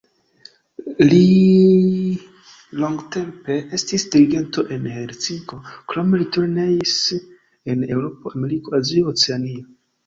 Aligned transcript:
Li 1.01 1.19
longtempe 2.83 3.59
estis 3.79 4.07
dirigento 4.17 4.67
en 4.79 4.91
Helsinko, 4.97 5.61
krome 5.93 6.25
li 6.25 6.31
turneis 6.39 6.99
en 7.21 7.87
Eŭropo, 7.95 8.37
Ameriko, 8.39 8.79
Azio, 8.83 9.11
Oceanio. 9.17 9.67